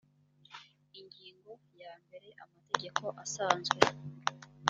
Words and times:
ingingo 0.99 1.51
ya 1.81 1.93
mbere 2.03 2.29
amategeko 2.43 3.03
asanzwe 3.23 3.79